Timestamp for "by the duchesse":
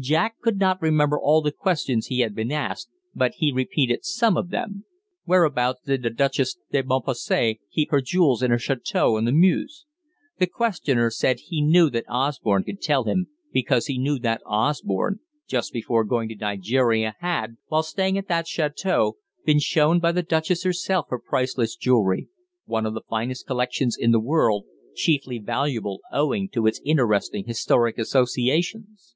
20.00-20.64